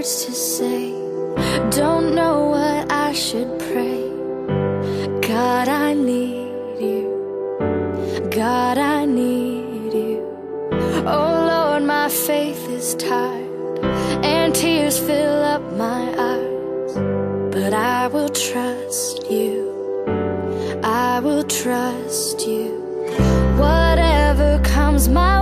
[0.00, 0.92] words to say.
[1.70, 4.00] Don't know what I should pray.
[5.20, 7.04] God, I need you.
[8.30, 10.20] God, I need you.
[11.16, 13.84] Oh Lord, my faith is tired,
[14.24, 16.92] and tears fill up my eyes.
[17.54, 19.54] But I will trust you.
[20.82, 22.68] I will trust you.
[23.58, 25.39] Whatever comes my way.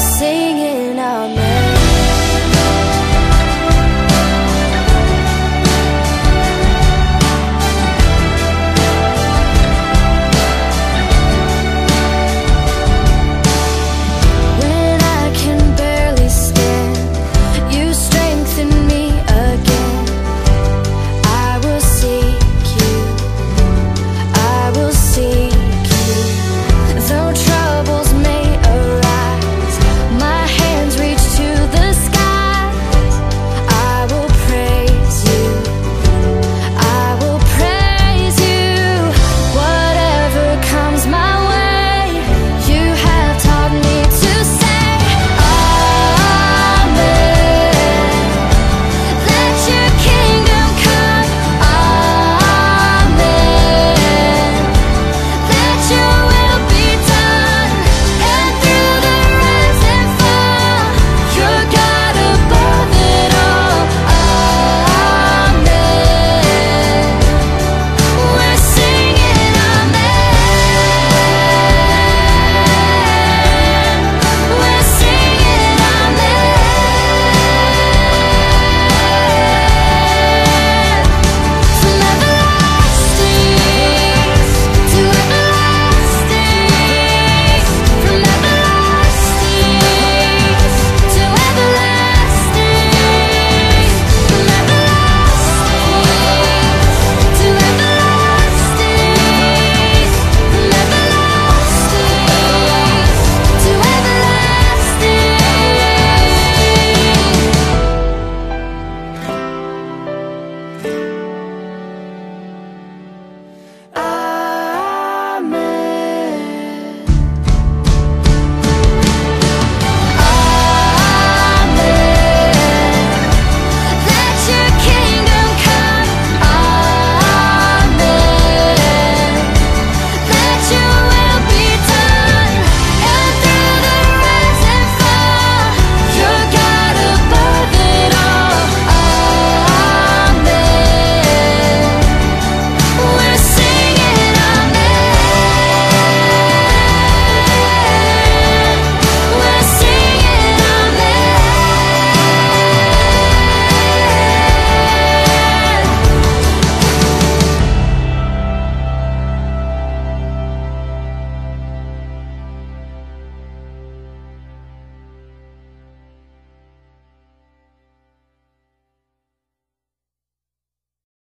[0.00, 0.39] say